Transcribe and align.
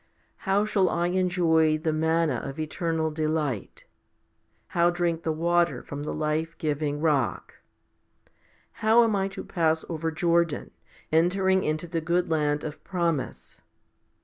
How 0.49 0.65
shall 0.65 0.89
I 0.89 1.09
enjoy 1.09 1.77
the 1.77 1.93
manna 1.93 2.37
of 2.37 2.59
eternal 2.59 3.11
delight? 3.11 3.85
how 4.69 4.89
drink 4.89 5.21
the 5.21 5.31
water 5.31 5.83
from 5.83 6.01
the 6.01 6.11
life 6.11 6.57
giving 6.57 6.99
rock? 7.01 7.57
How 8.81 9.03
am 9.03 9.15
I 9.15 9.27
to 9.27 9.43
pass 9.43 9.85
over 9.89 10.09
Jordan, 10.09 10.71
entering 11.11 11.63
into 11.63 11.85
the 11.85 12.01
good 12.01 12.31
land 12.31 12.63
of 12.63 12.83
promise? 12.83 13.61